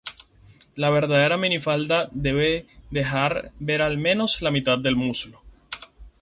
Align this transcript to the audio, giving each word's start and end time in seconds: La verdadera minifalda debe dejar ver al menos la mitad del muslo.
La 0.73 0.89
verdadera 0.89 1.37
minifalda 1.37 2.09
debe 2.11 2.65
dejar 2.89 3.51
ver 3.59 3.83
al 3.83 3.99
menos 3.99 4.41
la 4.41 4.49
mitad 4.49 4.79
del 4.79 4.95
muslo. 4.95 5.43